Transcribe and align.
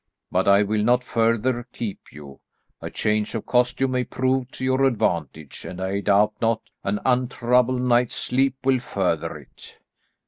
But 0.31 0.47
I 0.47 0.63
will 0.63 0.81
not 0.81 1.03
further 1.03 1.67
keep 1.73 2.11
you. 2.11 2.39
A 2.81 2.89
change 2.89 3.35
of 3.35 3.45
costume 3.45 3.91
may 3.91 4.03
prove 4.03 4.49
to 4.53 4.63
your 4.65 4.83
advantage, 4.83 5.63
and 5.63 5.79
I 5.79 5.99
doubt 5.99 6.33
not 6.41 6.63
an 6.83 6.99
untroubled 7.05 7.83
night's 7.83 8.15
sleep 8.15 8.55
will 8.63 8.79
further 8.79 9.37
it." 9.37 9.77